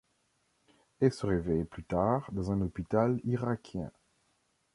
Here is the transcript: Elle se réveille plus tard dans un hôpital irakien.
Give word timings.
Elle 0.99 1.13
se 1.13 1.27
réveille 1.27 1.63
plus 1.63 1.83
tard 1.83 2.27
dans 2.31 2.51
un 2.51 2.59
hôpital 2.61 3.19
irakien. 3.23 3.91